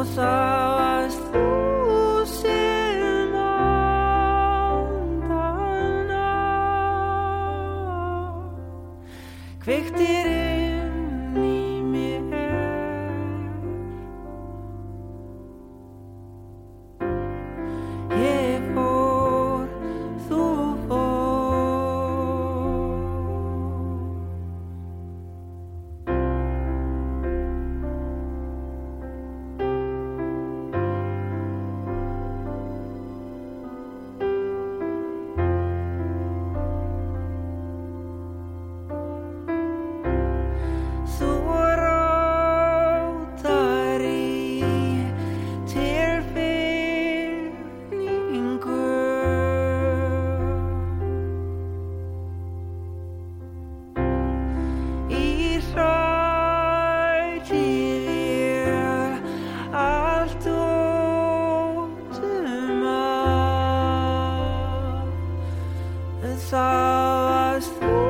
[0.00, 1.49] both of.
[66.22, 68.09] It's all I was